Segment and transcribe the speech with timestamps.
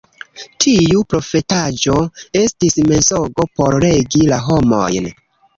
[0.63, 1.99] Tiu profetaĵo
[2.41, 5.13] estis mensogo por regi la homojn.